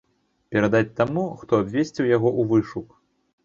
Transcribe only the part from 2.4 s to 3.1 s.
вышук.